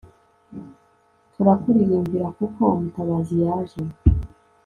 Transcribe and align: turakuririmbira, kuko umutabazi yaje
turakuririmbira, 1.33 2.27
kuko 2.37 2.61
umutabazi 2.77 3.35
yaje 3.43 3.79